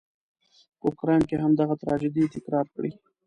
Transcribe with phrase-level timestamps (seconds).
[0.79, 2.91] په اوکراین کې همدغه تراژيدي تکرار کړي.